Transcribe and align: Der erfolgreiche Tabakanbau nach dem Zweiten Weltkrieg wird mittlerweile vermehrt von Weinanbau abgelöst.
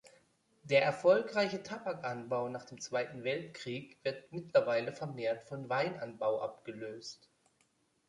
Der 0.63 0.81
erfolgreiche 0.81 1.61
Tabakanbau 1.61 2.49
nach 2.49 2.65
dem 2.65 2.81
Zweiten 2.81 3.23
Weltkrieg 3.23 3.99
wird 4.01 4.31
mittlerweile 4.33 4.93
vermehrt 4.93 5.43
von 5.43 5.69
Weinanbau 5.69 6.41
abgelöst. 6.41 7.29